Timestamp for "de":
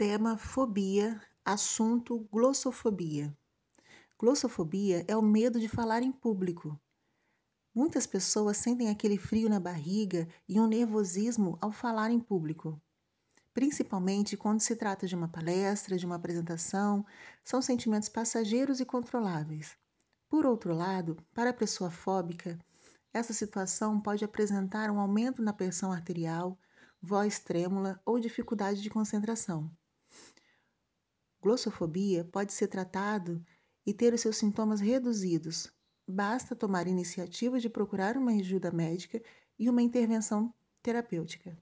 5.60-5.68, 15.06-15.14, 15.98-16.06, 28.80-28.88, 37.58-37.68